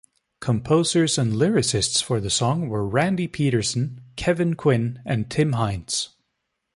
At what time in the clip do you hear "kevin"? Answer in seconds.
4.15-4.55